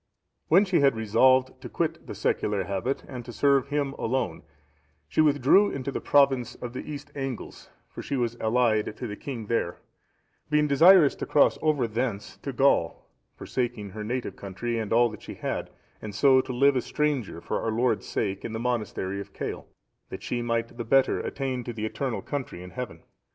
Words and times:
When 0.47 0.65
she 0.65 0.79
had 0.79 0.95
resolved 0.95 1.61
to 1.61 1.69
quit 1.69 2.07
the 2.07 2.15
secular 2.15 2.63
habit, 2.63 3.03
and 3.07 3.23
to 3.23 3.31
serve 3.31 3.67
Him 3.67 3.93
alone, 3.99 4.41
she 5.07 5.21
withdrew 5.21 5.69
into 5.69 5.91
the 5.91 6.01
province 6.01 6.55
of 6.55 6.73
the 6.73 6.81
East 6.91 7.11
Angles, 7.15 7.69
for 7.87 8.01
she 8.01 8.15
was 8.15 8.35
allied 8.39 8.97
to 8.97 9.05
the 9.05 9.15
king 9.15 9.45
there;(685) 9.45 9.77
being 10.49 10.67
desirous 10.67 11.13
to 11.13 11.27
cross 11.27 11.59
over 11.61 11.87
thence 11.87 12.37
into 12.37 12.51
Gaul, 12.51 13.05
forsaking 13.35 13.91
her 13.91 14.03
native 14.03 14.35
country 14.35 14.79
and 14.79 14.91
all 14.91 15.07
that 15.11 15.21
she 15.21 15.35
had, 15.35 15.69
and 16.01 16.15
so 16.15 16.41
to 16.41 16.51
live 16.51 16.75
a 16.75 16.81
stranger 16.81 17.39
for 17.39 17.61
our 17.61 17.69
Lord's 17.69 18.07
sake 18.07 18.43
in 18.43 18.53
the 18.53 18.59
monastery 18.59 19.21
of 19.21 19.33
Cale,(686) 19.33 19.65
that 20.09 20.23
she 20.23 20.41
might 20.41 20.77
the 20.79 20.83
better 20.83 21.19
attain 21.19 21.63
to 21.65 21.73
the 21.73 21.85
eternal 21.85 22.23
country 22.23 22.63
in 22.63 22.71
heaven. 22.71 23.03